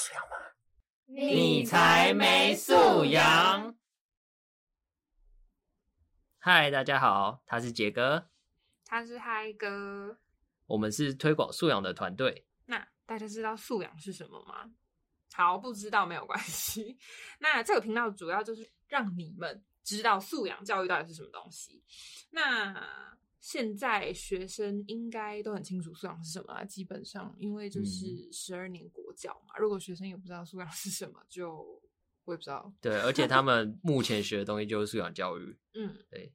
[0.00, 0.36] 素养吗？
[1.04, 3.76] 你才没素养。
[6.38, 8.30] 嗨，大家好，他是杰哥，
[8.86, 10.18] 他是嗨哥。
[10.64, 12.46] 我们是推广素养的团队。
[12.64, 14.72] 那大家知道素养是什么吗？
[15.34, 16.98] 好，不知道没有关系。
[17.38, 21.84] 那这个频道主要就是让你们知道素养教育到底是什么东西。
[22.30, 29.58] 那现在学生应该都很清楚素养是什么啊，基本上因为就是十二年国教嘛。
[29.58, 31.82] 如果学生也不知道素养是什么，就
[32.24, 32.72] 我也不知道。
[32.80, 35.58] 对，而且他们目前学的东西就是素养教育。
[35.74, 36.32] 嗯，对。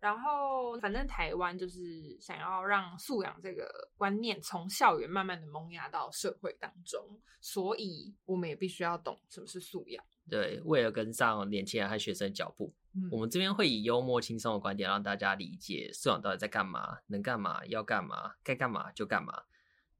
[0.00, 10.04] 然后，反正台湾就是想要让素养这个观念从校园慢慢的萌芽到社会当中，所以我们也必须要懂什么是素养。
[10.28, 12.74] 对，为了跟上年轻人和学生脚步，
[13.10, 19.42] 我们这边会以幽默轻松的观点让大家理解素养到底在干嘛，能干嘛，要干嘛，该干嘛就干嘛。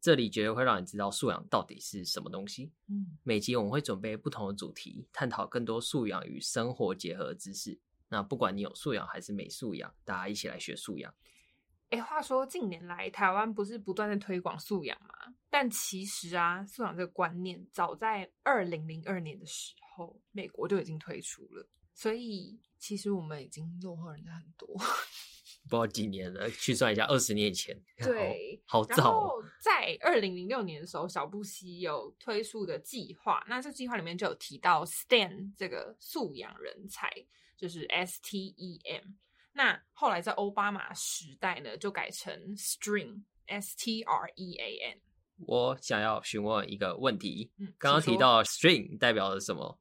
[0.00, 2.72] 这里绝对会让你知道素养到底是什么东西。
[2.88, 7.80] 嗯，每集我们会准备不同的主题，探讨更多素养与生活结合的知识。
[8.08, 11.12] 那不管你有素养还是没素养，大家一起来学素养。
[11.88, 15.34] 哎，话说近年来台湾不是不断的推广素养吗？
[15.48, 21.66] 但其实啊，素养这个观念早在二零零二年的时候，美国就已经推出了。
[21.94, 24.66] 所以其实我们已经落后人家很多，
[25.64, 27.74] 不知道几年了，去算一下，二十年前。
[27.98, 29.30] 对，好早。
[29.62, 37.10] 在二零零六年的时候，小布希有推出的计划，那这计划里面就有提到 STEM 这个素养人才。
[37.56, 39.12] 就是 S T E M，
[39.52, 45.00] 那后来在奥巴马时代呢，就改成 String S T R E A N。
[45.46, 49.78] 我想要询问一个问题，嗯，刚刚提到 String 代表了什么？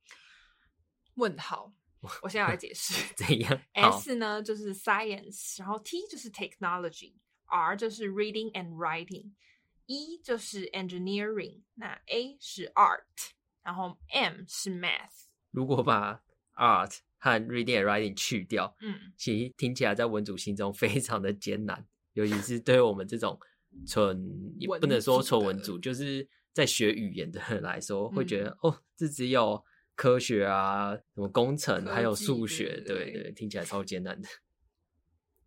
[1.15, 1.73] 问号。
[2.21, 12.67] 我现在来解释， 怎样？S 呢就是 Science，然后 T 就是 Technology，R 就是 Reading and Writing，E 就是 Engineering，那 A 是
[12.75, 13.31] Art，
[13.63, 15.27] 然后 M 是 Math。
[15.51, 16.21] 如果把
[16.55, 23.39] Art 和 reading and writing 去掉，嗯，其实听起来在文组心中非常的艰难，尤其是对于我们这种
[23.87, 29.63] 纯也不能说纯文组，就是在学语言的人来说，会觉得哦，这只有
[29.95, 34.27] 科学啊，什么工程，还有数学，对对，听起来超艰难的。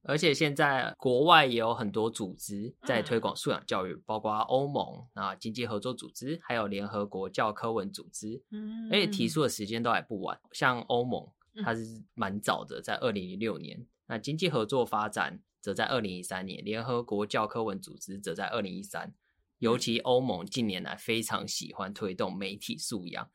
[0.03, 11.29] 而且现在国外也有很多组织在推广素养教育，包括欧盟啊经济合作组织，还有联合国教科文组织，嗯，而且提出的时间都还不晚，像欧盟。
[11.65, 13.87] 它是蛮早的，在二零零六年。
[14.09, 19.15] 那经济合作发展则在二零一三年，联合国教科文组织则在二零一三。
[19.59, 23.31] 尤其欧盟近年来非常喜欢推动媒体素养，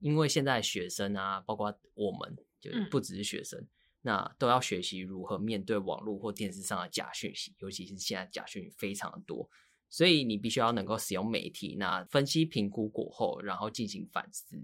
[0.00, 3.66] 因为现在学生啊，包括我们，就是不只是学生，
[4.02, 9.48] 那都要学习如何面对网络或电视上的假讯息，尤其是现在假讯息非常的多，
[9.88, 14.56] 所以你必须要能够使用媒体，那分析评估过后，然后进行反思。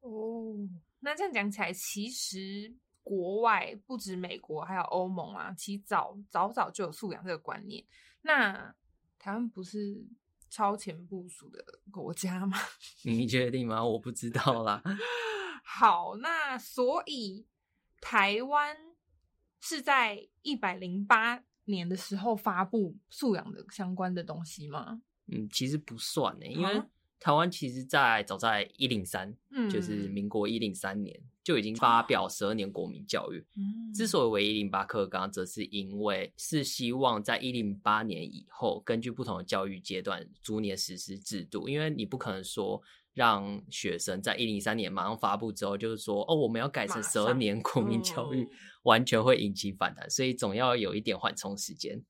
[0.00, 0.68] 哦。
[1.00, 7.84] 那这样讲起来，其实国外不止美国，还有欧盟啊，其实早早早就有素养这个观念。
[8.22, 8.74] 那
[9.18, 10.02] 台湾不是
[10.54, 11.58] 超前部署的
[11.90, 12.56] 国家吗？
[13.02, 13.84] 你确定吗？
[13.84, 14.80] 我不知道啦。
[15.66, 17.44] 好，那所以
[18.00, 18.76] 台湾
[19.60, 25.02] 是在一百零八年的时候发布素养的相关的东西吗？
[25.26, 26.80] 嗯，其实不算呢，因为。
[27.20, 33.42] 台湾其实，在早在一零三，嗯，就是民国一零三年就已经发表十二年国民教育。
[33.56, 41.68] 嗯，之所以为一零八课纲，则是因为是希望在一零八年以后，根据不同的教育阶段，逐年实施制度。
[41.68, 42.82] 因为你不可能说
[43.14, 48.46] 让学生在一零三年马上发布之后，就是说哦，我们要改成十二年国民教育，
[48.82, 52.04] 完全会引起反弹，所以总要有一点缓冲时间。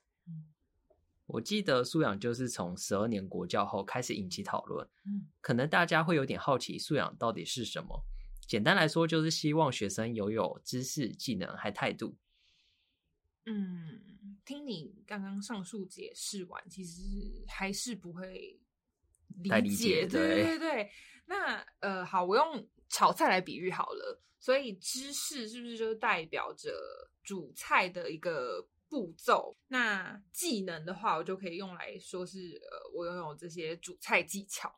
[1.27, 8.05] 我记得素养就是从十二年国教后开始引起讨论，嗯，可能大家会有点好奇素养到底是什么。
[8.47, 12.15] 简单来说，就是希望学生拥有知识、技能还态度。
[13.47, 17.01] 嗯，听你刚刚上述解释完，其实
[17.49, 18.61] 还是不会
[19.37, 20.05] 理解。
[20.07, 20.91] 对对对，
[21.25, 24.21] 那呃，好，我用炒菜来比喻好了。
[24.39, 26.71] 所以知识是不是就代表着
[27.23, 28.69] 主菜的一个？
[28.95, 32.39] 步骤，那技能的话，我就可以用来说是，
[32.71, 34.73] 呃，我拥有这些煮菜技巧。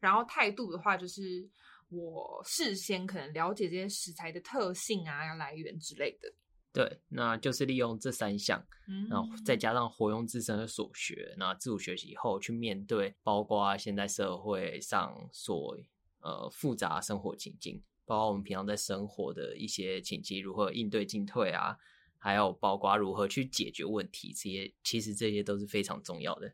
[0.00, 1.46] 然后态度的话，就是
[1.90, 6.32] 我事先可能了解这些食材的特性啊、来源之类的。
[6.72, 15.76] 对，那就是利用这三项，嗯，然后再加上活用自身的所学，那自主学习以后去面对，包括现在社会上所
[16.22, 21.76] 呃复杂生活情境，包括我们平常在生活的一些情境，如何应对进退啊。
[22.18, 26.48] 还有包括如何去解决问题，这些其实这些都是非常重要的。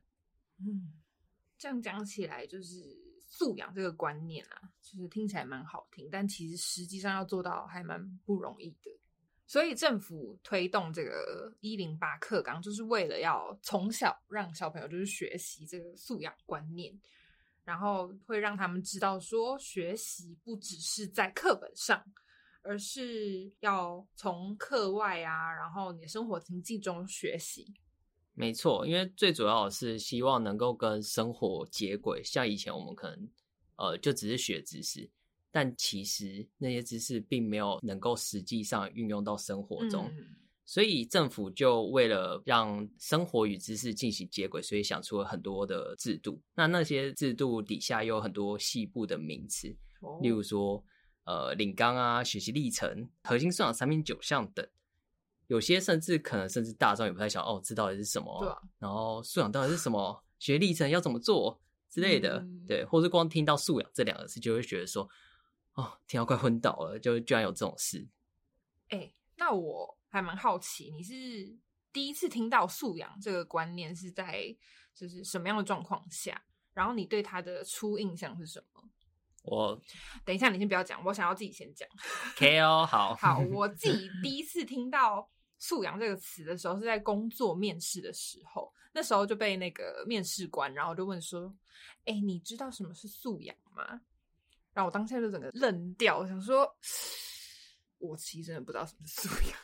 [0.59, 0.93] 嗯，
[1.59, 2.97] 这样讲起来，就是
[3.27, 8.91] 素养这个观念啊，就是听起来蛮好听，但其实实际上要做到还蛮不容易的。
[9.47, 16.99] 所以政府推动这个一零八课纲，就是为了要从小让小朋友就是学习这个素养观念，
[17.63, 22.03] 然后会让他们知道说，学习不只是在课本上，
[22.65, 27.73] 而是要从课外啊，然后你的生活经济中学习。
[28.33, 33.29] 没错，因为最主要的是希望能够跟生活接轨，像以前我们可能
[33.77, 35.09] 呃就只是学知识。
[35.53, 40.11] 但其实那些知识并没有能够实际上运用到生活中，
[40.65, 46.43] 所以政府就为了让生活与知识进行接轨，所以想出了很多的制度。
[46.57, 49.69] 那那些制度底下又有很多细部的名词，
[50.23, 50.85] 例如说
[51.25, 54.67] 呃领纲啊、学习历程、核心素养三篇九项等。
[55.49, 58.41] 有些甚至可能甚至大众也不太想哦，这到底是什么？
[58.41, 58.59] 对啊。
[58.79, 60.25] 然后素养到底是什么？
[60.39, 61.61] 学历程要怎么做
[61.91, 62.45] 之类的？
[62.67, 65.09] 对，或是光听到素养这两个字，就会觉得说。
[65.75, 68.07] 哦，听到快昏倒了，就居然有这种事。
[68.91, 71.53] 哎，那我还蛮好奇，你是
[71.93, 74.57] 第一次听到素养这个观念是在
[74.95, 76.41] 就是什么样的状况下？
[76.75, 78.89] 然后你对他的初印象是什么？
[79.45, 79.81] 我
[80.25, 81.89] 等一下，你先不要讲，我想要自己先讲。
[82.37, 91.55] K O，好 好，我自己第一次听到素养这个词的时候，是在工作面试的时候，那时候就被那个面试官，然后就问说
[92.07, 94.01] ：“哎，你知道什么是素养吗？”
[94.73, 96.67] 然后我当下就整个愣掉，我想说，
[97.99, 99.59] 我其实真的不知道什么是素养。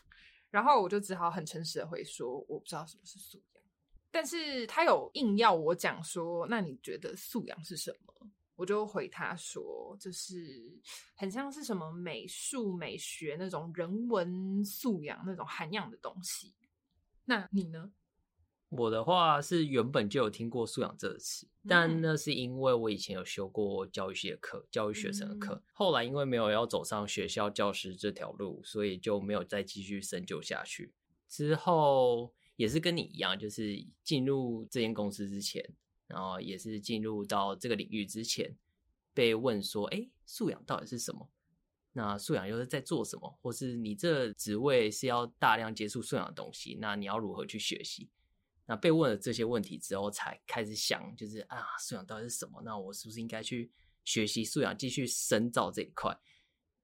[0.51, 3.65] 然后我就只好很诚实的回说，我不知道什么是素养。
[4.11, 8.15] 但是他有硬要我讲说，那你觉得素养是什么？
[8.61, 10.71] 我就回他说，就是
[11.17, 16.53] 很像是什么美术美学那种人文素养那种涵养的东西。
[17.25, 17.91] 那你呢？
[18.69, 25.63] 我的话是原本就有听过素养这个词，但那是因为我以前有修过教育系的课，教育学生的课。
[25.73, 30.93] 后来因为没有要走上学校教师这条路，所以就没有再继续深究下去。
[31.27, 35.75] 之后也是跟你一样，就是进入这间公司之前，
[36.11, 38.55] 然后也是进入到这个领域之前，
[39.15, 41.31] 被问说：“哎，素养到底是什么？
[41.93, 43.39] 那素养又是在做什么？
[43.41, 48.11] 或是你这职位是要大量接触素养的东西，那你要如何去学习？”
[48.67, 52.63] 那被问了这些问题之后，才开始想，就是啊，素养到底是什么？
[52.65, 53.73] 那我是不是应该去
[54.05, 56.17] 学习素养，继续深造这一块？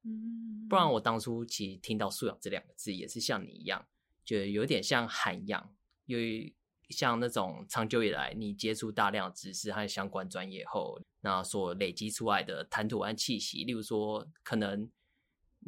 [0.02, 3.87] 嗯，不然我当初其实听到素养这两个字，也是像你一样，
[4.25, 5.76] 觉得有点像涵养，
[6.06, 6.52] 因为
[6.88, 14.90] 像那种长久以来你接触大量知识和相关专业后，那所累积出来的谈吐和气息，例如说可能。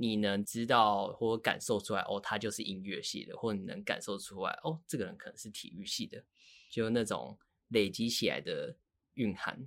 [0.01, 6.25] 你能知道或感受出来哦，他就是音乐系的，或你能感受出来哦，这个人可能是体育系的，
[6.71, 7.37] 就那种
[7.71, 8.77] 累积起来的
[9.15, 9.59] 蕴含。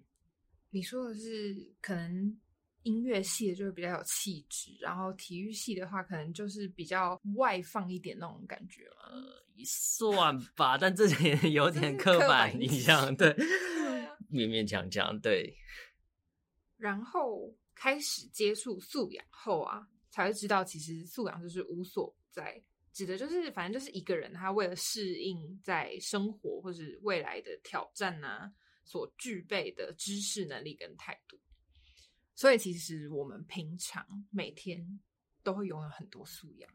[0.69, 2.39] 你说的是可能
[2.83, 9.11] 音乐系的就是比较有气质，然后体育系的话，可能就是比较外放一点那种感觉嘛？
[9.65, 13.33] 算吧，但这也 有点刻板印象，对，
[14.29, 15.55] 勉勉强强，对。
[16.77, 19.87] 然后开始接触素养后啊。
[20.13, 22.61] 才会知道，其实素养就是无所在，
[22.91, 28.51] 指的就是反正就是一个人他为了适应在生活或是未来的挑战呢，
[28.83, 31.39] 所具备的知识能力跟态度。
[32.35, 34.99] 所以其实我们平常每天
[35.43, 36.69] 都会拥有很多素养，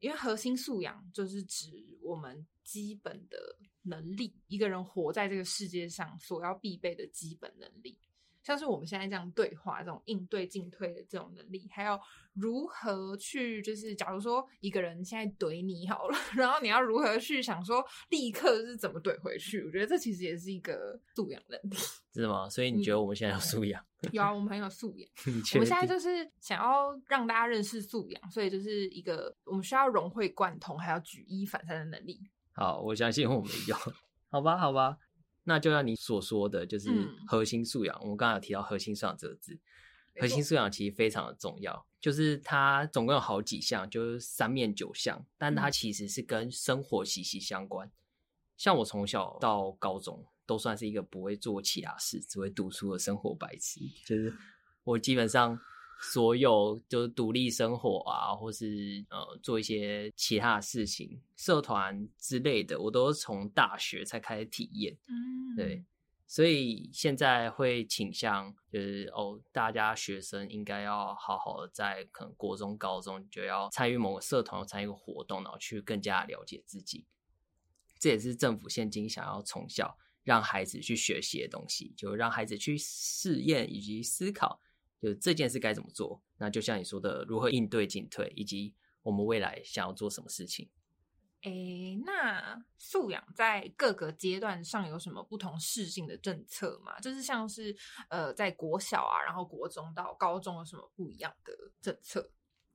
[0.00, 3.38] 因为核心素养就是指我们基本的
[3.82, 7.98] 能力，一个人活在这个世界上所要必备的基本能力。
[8.42, 11.98] 像是我们现在这样对话，这种应对进退的这种能力，还有
[12.34, 19.62] 如何去，就是假如说一个人现在怼你好了，然后你要如何去想说立刻是怎么怼回去？
[19.64, 21.76] 我觉得这其实也是一个素养能力，
[22.14, 22.48] 是吗？
[22.48, 23.84] 所以你觉得我们现在有素养？
[24.12, 25.10] 有啊，我们很有素养。
[25.54, 32.18] 我们现在就是想要让大家认识素养，所以就是一个我们需要融会贯通，还要举一反三的能力。
[32.52, 33.76] 好，我相信我们有。
[34.32, 34.96] 好吧，好吧。
[35.44, 36.90] 那就像你所说的，就是
[37.26, 37.98] 核心素养。
[38.00, 39.58] 我们刚刚有提到核心素养这个字，
[40.18, 41.86] 核心素养其实非常的重要。
[42.00, 47.90] 就是它总共有好几项，就是三面九项，但它其实是跟生活息息相关。
[48.56, 54.34] 像我从小到高中都算是一个不会做其他事，只会读书的生活白痴，就是
[54.84, 55.60] 我基本上。
[56.02, 64.96] 所有就是独立生活啊，或是呃做一些其他的事情、社团之类的，我都是从大学才开始体验。
[65.06, 65.84] 嗯，对，
[66.26, 77.04] 所以现在会倾向就是哦，大家学生应该要好好的在可能国中、高中就要参与某个社团、参与一个活动，然后去更加了解自己。
[77.98, 84.58] 这也是政府现今想要从小让孩子去学习的东西，就让孩子去试验以及思考，
[85.00, 86.22] 就这件事该怎么做。
[86.38, 90.68] 那就像你说的，如何应对进退，以及我们未来想要做什么事情。
[91.42, 97.00] 诶，那素养在各个阶段上有什么不同适性的政策吗？
[97.00, 97.74] 就是像是
[98.10, 102.30] 呃，在国小啊，然后国中到高中有什么不一样的政策？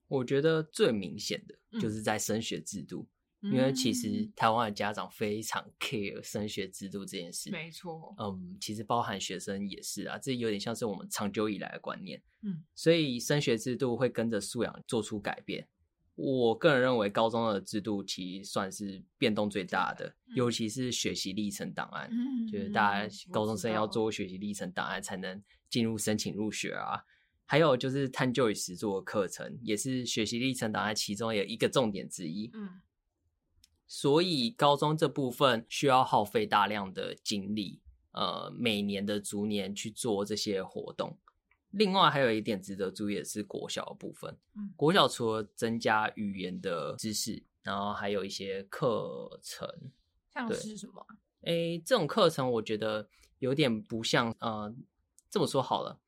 [0.07, 3.07] 我觉得最明显的就是在升学制度。
[3.51, 8.15] 因为其实台湾的家长非常 care 升学制度这件事，没错。
[8.17, 12.21] 嗯，其实包含学生也是啊，这有点像是我们长久以来的观念。
[12.41, 15.67] 嗯，所以升学制度会跟着素养做出改变。
[16.15, 27.03] 我个人认为，高中的制度其实算是变动最大的，尤其是学习历程档案，嗯就是大家高中生要做学习历程档案才能进入申请入学啊。
[27.47, 32.49] 还有就是探究与实作的课程，也是学习历程档案其中有一个重点之一。
[32.53, 32.81] 嗯。
[33.87, 41.17] 所以高中这部分需要耗费大量的精力，呃，每年的逐年去做这些活动。
[41.71, 44.37] 另外还有一点值得注意的是国小的部分，
[44.77, 49.67] 国小除了增加语言的知识，然后还有一些课程，
[50.33, 51.05] 像是什么？
[51.41, 54.73] 哎，这种课程我觉得有点不像，呃，
[55.29, 55.99] 这么说好了，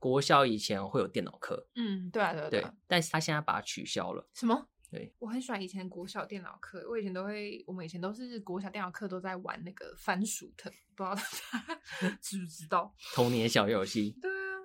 [0.00, 4.66] 国小以前会有电脑课，嗯，对啊，对对，但是他现在把它取消了，什么？
[4.92, 6.86] 对，我很喜欢以前国小电脑课。
[6.86, 14.14] 我以前都会，我们以前都是国小电脑课都在玩那个番薯藤，不知道大家 知不知道童年小游戏？
[14.20, 14.60] 对啊，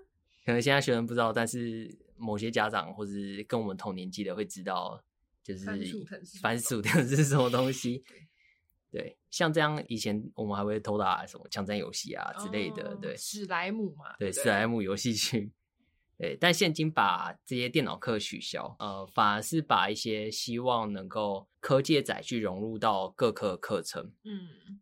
[0.45, 5.01] 可能现在学生不知道，但是某些家长或是跟我们同年纪的会知道，
[5.41, 8.03] 就是番薯藤是番薯藤 是什么东西？
[8.91, 15.53] 对，像这样以前我们还会偷打什么枪战游戏啊之类的，对，史莱姆嘛，对，史莱姆游戏区。
[16.17, 24.11] 对，但现今把这些电脑课取消，呃，反而是把一些希望能够科技载具融入到各科课程。
[24.23, 24.79] 嗯，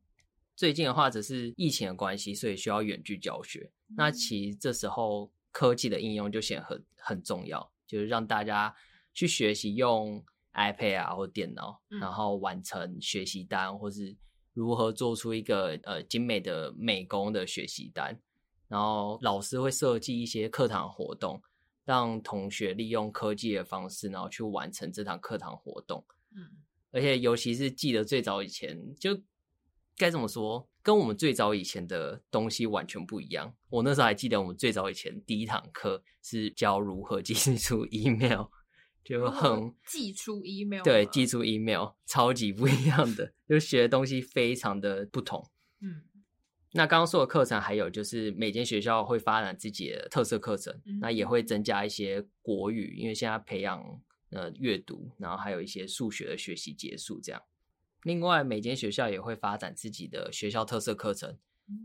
[0.56, 3.70] 最近的话，只是疫情的关系，所以需要远距教学。
[3.98, 8.74] 那其实这时候科技的应用就显得很很重要，就是让大家
[9.14, 10.24] 去学习用
[10.54, 14.16] iPad 啊或电脑，然后完成学习单，或是
[14.54, 18.18] 如何做出一个呃精美的美工的学习单。
[18.76, 21.42] 然后老师会设计一些课堂活动，
[21.86, 26.06] 让同学利用科技的方式，然后去完成这堂课堂活动。
[26.36, 26.44] 嗯，
[26.92, 29.18] 而且尤其是记得最早以前，就
[29.96, 33.56] 该怎么说，跟我们最早以前的东西完全不一样。
[33.70, 38.48] 我那时候还记得，我们最早以前第一堂课是教如何寄出 email，
[39.06, 45.50] 就很寄出 email，对，寄出 email 超级不一样的，就学的东西非常的不同。
[45.80, 46.02] 嗯。
[46.78, 53.82] 那刚刚说的课程，还有就是每间学校会发展自己的特色课程，那也会增加一些国语，因为现在培养
[54.32, 57.42] 呃阅读，然后还有一些数学的学习结束这样。
[58.04, 61.38] 另外，每间学校也会发展自己的学校特色课程，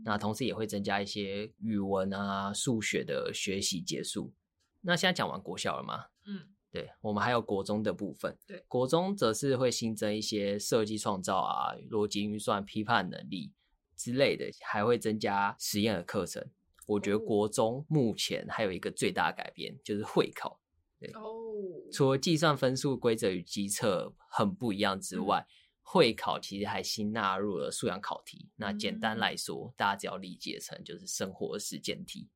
[0.03, 4.33] 那同时也会增加一些语文啊、数学的学习结束。
[4.81, 6.07] 那现在讲完国小了吗？
[6.25, 13.53] 嗯，对，我们还有国中的部分，对，国中则是会新增一些设计创造啊、逻辑运算、批判能力。
[14.01, 16.43] 之类的，还会增加实验的课程。
[16.87, 20.59] 我觉得国中目前还有一个最大改变，就是会考。
[20.99, 21.21] 对哦，
[21.91, 25.45] 除了计算分数规则与机测很不一样之外，
[25.83, 28.49] 会考其实还新纳入了素养考题。
[28.55, 32.27] 那简单来说，大家只要理解成就是生活实践题。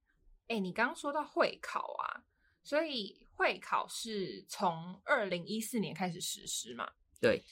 [0.47, 2.23] 哎，你刚刚说到会考啊，
[2.63, 6.91] 所以会考是从二零一四年开始实施嘛？
[7.19, 7.43] 对。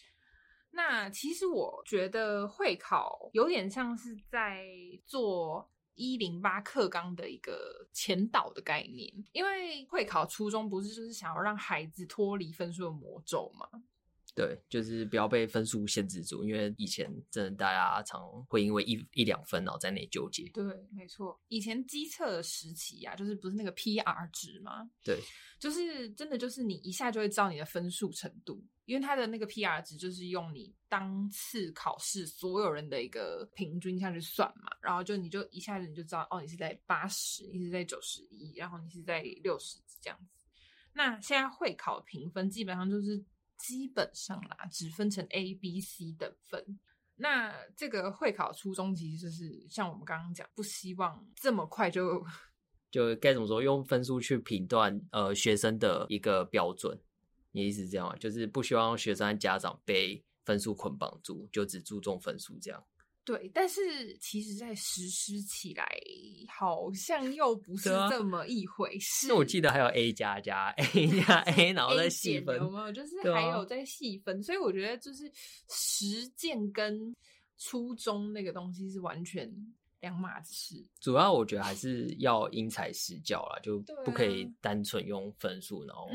[0.75, 4.65] 那其实我觉得会考有点像是在
[5.06, 13.84] 做一零八课纲的一个前导的概念，因为会考初中不是就是想要让孩子脱离分数的魔咒吗？
[14.35, 20.49] 对，就是不要被分数限制住，因为以前真的大家常会因为一一两分然后在那纠结。
[20.49, 24.89] 对，没错，以前机测的时期啊，就是不是那个 PR 值吗？
[25.03, 25.19] 对，
[25.59, 40.43] 就是真的就是你一下就会知道你的分数程度，因为它的那个 PR 值就是用你当次考试所有人的一个平均下去算嘛，然后就你就一下子你就知道哦，你是在八十，你是在九十一，然后你是在六十这样子。
[40.93, 43.23] 那现在会考评分基本上就是。
[43.57, 46.79] 基本上啦，只分成 A、B、C 等分。
[47.15, 52.25] 那这个会考初中其实就是像我们刚刚讲，不希望这么快就
[52.89, 57.00] 就该怎么说，用分数去评断呃学生的一个标准。
[57.51, 58.15] 你意思是这样吗？
[58.17, 62.83] 就是不希望学生家长被分数捆绑住，就只注重分数这样。
[63.25, 63.82] 对，但是
[64.20, 65.88] 其实，在实施起来
[66.50, 69.27] 好像又不是这么一回事。
[69.30, 72.92] 那我记得还有 A 加加 A 加 A，然后再细分，有没有？
[72.92, 75.32] 就是还有在细分，所以我觉得就是
[75.70, 77.15] 实践跟
[77.58, 79.50] 初中那个东西是完全
[80.01, 80.86] 两码子事。
[81.00, 86.10] 主要我觉得还是要因材施教啦，就不可以单纯用分数然后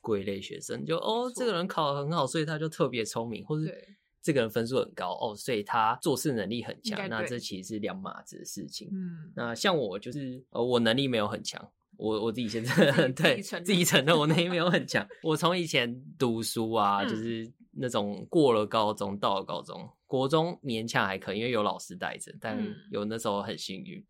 [0.00, 0.84] 归类学生。
[0.84, 7.08] 就哦，这个人考得很好，所以他就特别聪明，或是这个人分数很高哦，所以他做事能力很强。
[7.08, 8.88] 那这其实是两码子的事情。
[8.92, 11.66] 嗯，那像我就是呃，我能力没有很强。
[11.96, 15.04] 我我自己现在对自己承认我能力没有很强。
[15.22, 22.56] 我从以前读书啊，就是那种过了高中到了高中，国中勉强还可以，因为有老师带着，但
[22.92, 24.04] 有那时候很幸运。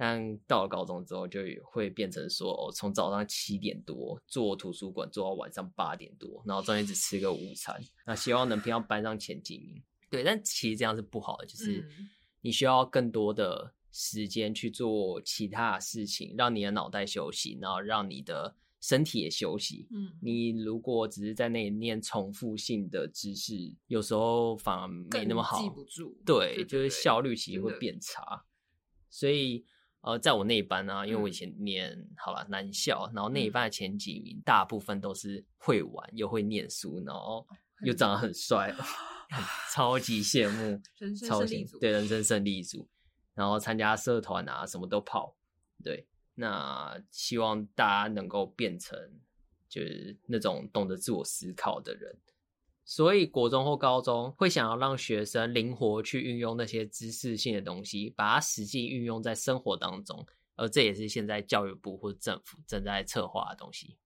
[0.00, 7.78] 但到了高中之后，就会变成说，哦，从早上七点多坐图书馆坐到晚上八点多，然后中间只吃个午餐。
[8.06, 9.82] 那希望能拼到班上前几名。
[10.08, 11.86] 对，但其实这样是不好的，就是
[12.40, 13.74] 你需要更多的。
[13.92, 19.88] 时间去做其他的事情，让你的脑袋休息，然后让你的身体也休息。
[19.90, 26.16] 嗯，你如果只是在那里念重复性的知识，有时候反而没那么好，记不住。
[26.24, 28.44] 对，就是效率其实会变差。
[29.08, 29.64] 所以，
[30.02, 37.46] 呃，在我那一班呢，因为我以前念好了男校，然后那一班的前几名大部分都是会玩又会念书，然后
[37.84, 38.74] 又长得很帅，
[39.72, 40.80] 超级羡慕，
[41.28, 42.88] 超级对人生胜利组。
[43.34, 45.36] 然后参加社团啊，什么都跑，
[45.82, 46.06] 对。
[46.34, 48.98] 那希望大家能够变成
[49.68, 52.18] 就是那种懂得自我思考的人。
[52.90, 60.26] 所以国中或高中会想要让学生灵活去运用那些知识性的东西，把它实际运用在生活当中。
[60.56, 63.96] 而这也是现在教育部或政府正在策划的东西。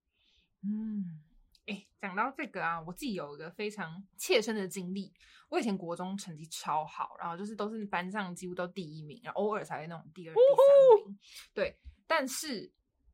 [0.61, 1.23] 嗯。
[1.65, 5.11] 哎，讲到这个啊，我自己有一个非常切身的经历。
[5.49, 11.19] 我以前国中成绩超好，然后就是都是班上几乎都第一名，然后偶尔才会那种第二、第三名。
[11.55, 11.75] 对，
[12.05, 12.71] 但是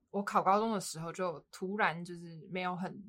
[0.09, 3.01] 我考高中的时候就突然就是没有很，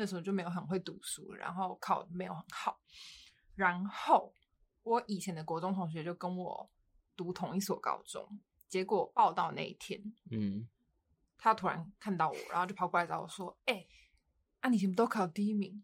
[0.00, 2.80] 那时候就没有很会读书，然后考没有很好。
[3.54, 4.34] 然后
[4.82, 6.70] 我以前的国中同学就跟我
[7.14, 10.66] 读同一所高中，结果报道那一天，嗯，
[11.36, 13.86] 他突然看到我，然后就跑过来找我说：“哎。”
[14.60, 15.82] 啊，你以前都考第一名，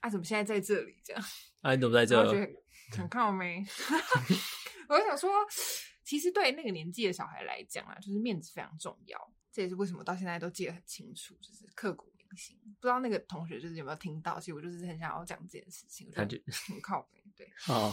[0.00, 1.00] 啊，怎么现在在这里？
[1.02, 1.24] 这样，
[1.62, 2.14] 啊，你怎么在这？
[2.18, 2.62] 我觉得
[2.94, 3.64] 很靠没。
[4.86, 5.30] 我就想说，
[6.04, 9.34] 其实对那个年纪的小孩来讲啊，就是面子非常重要。
[9.50, 12.58] 这也是为什么到现在都记得很清楚，就是刻骨铭心。
[12.80, 14.38] 不知道那个同学就是有没有听到？
[14.40, 17.22] 其实我就是很想要讲这件事情，感觉很靠背。
[17.36, 17.92] 对， 好。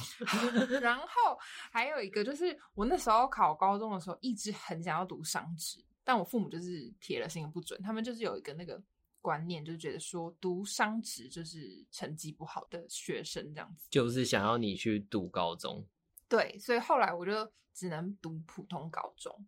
[0.82, 1.38] 然后
[1.71, 7.82] 还有一个就是，我那时候考高中的时候，一直很想要读商职，但我父母就是铁了心不准。
[7.82, 8.82] 他们就是有一个那个。
[9.21, 15.86] 观念就是觉得说读商职就是成绩不好的学生这样子，就是想要你去读高中。
[16.30, 19.45] 对，所以后来我就只能读普通高中，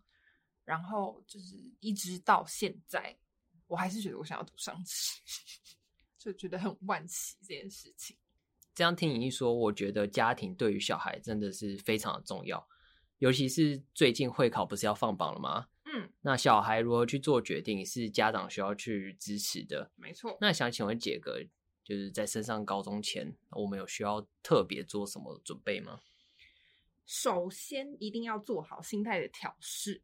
[0.65, 3.17] 然后就是一直到现在，
[3.71, 5.13] 我还是觉得我想要读商职，
[6.19, 8.17] 就觉得很惋惜这件事情。
[8.75, 12.67] 这样听你一说，我觉得家庭对于小孩真的是非常的重要，
[13.19, 15.67] 尤其是最近会考不是要放榜了吗？
[15.86, 19.89] 嗯，那小孩如何去做决定，是家长需要去支持的。
[19.95, 20.38] 没错。
[20.41, 21.41] 那想请问杰哥，
[21.81, 26.01] 就是在升上高中前，我们有需要特别做什么准备吗？
[27.05, 30.01] 首先，一定要做好心态的调试，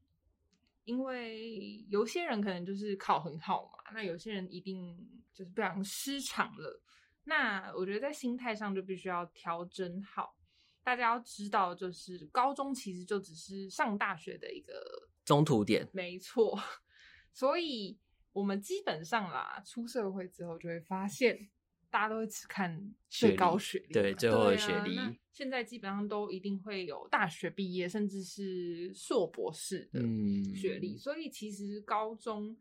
[0.87, 4.97] 因为有些人可能就是考很好嘛，那有些人一定
[5.33, 6.81] 就是不想失常了。
[7.25, 10.37] 那我觉得在心态上就必须要调整好。
[10.81, 14.73] 大家要知道，就是高中其实就只是上大学的一个。
[15.25, 16.57] 中途点，没错，
[17.33, 17.99] 所以
[18.31, 21.49] 我们基本上啦，出社会之后就会发现，
[21.89, 24.99] 大家都会只看最高学历，对，最后的学历。
[25.31, 30.01] 现在基本上都一定会有大学毕业，甚至是硕博士的
[30.55, 32.57] 学历，所以其实高中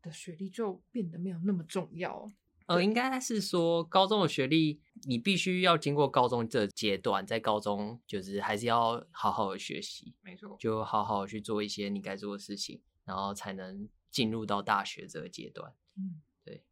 [0.00, 2.30] 的学历就变得没有那么重要。
[2.66, 15.74] 呃，应该是说高中的学历，你必须要经过高中这阶段，在高中就是还是要好好的学习，没错，就好好去做一些你该做的事情，然后才能进入到大学这个阶段。
[15.96, 16.62] 嗯，对。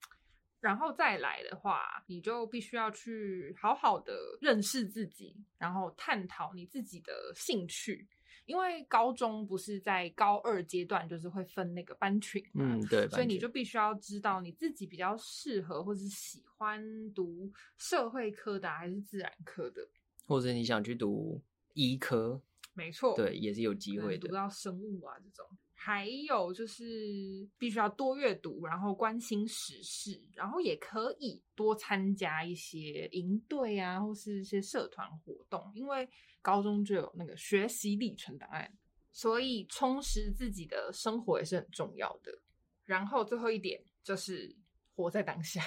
[0.61, 8.09] 然后再来的话，你就必须要去好好的认识自己，然后探讨你自己的兴趣。
[8.47, 16.81] 因为高中不是在高二阶段，就是会分那个班群嘛，嗯，对，所以你就必须要知道你自己比较适合或是喜欢
[17.13, 19.89] 读社会科的还是自然科的，
[20.29, 21.43] 或者你想去读
[21.75, 22.41] 医科，
[22.73, 25.45] 没错，对，也是有机会读到生物啊这种。
[25.87, 36.09] 还有就是必须要多阅读，然后关心时事，然后也可以多参加一些营队啊，或是一些社团活动，因为。
[36.43, 38.73] 高中就有那个学习历程档案，
[39.11, 42.31] 所以充实自己的生活也是很重要的。
[42.85, 44.55] 然后最后一点就是
[44.95, 45.61] 活在当下，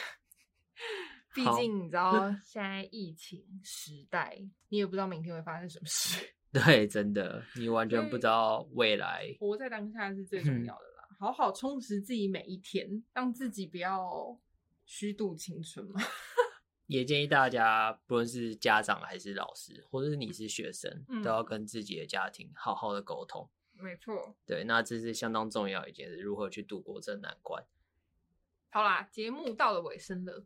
[1.36, 6.34] 毕竟你知道现在疫情时代，你也不知道明天会发生什么事。
[6.52, 9.36] 对，真的，你完全不知道未来。
[9.40, 14.38] 活在当下是最重要的啦，好好充实自己每一天，让自己不要
[14.86, 16.02] 虚度青春嘛。
[16.88, 23.48] 也建议大家，不论是家长还是老师，或者是你是学生，都要跟自己的家庭好好的沟通。
[23.74, 27.64] 没错，对，那这是相当重要一件事，如何去度过这难关。
[28.72, 30.44] 好啦，节目到了尾声了，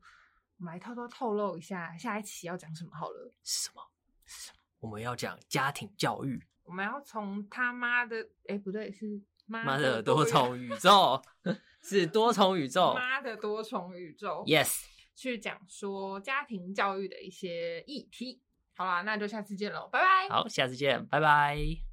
[0.58, 3.32] 我们来偷偷透露一下，下一期要讲什么好了？
[3.42, 3.82] 是什么？
[4.26, 4.63] 是什么？
[4.84, 6.44] 我们要讲家庭教育。
[6.66, 8.18] 我们要从他妈的，
[8.48, 11.22] 哎，不对，是妈的多重宇宙，
[11.82, 14.44] 是多重宇宙，妈的多重宇宙。
[14.46, 14.84] Yes。
[15.16, 18.42] 去讲说家庭教育的一些议题。
[18.76, 20.28] 好啦，那就下次见喽，拜拜。
[20.30, 21.93] 好，下次见，拜拜。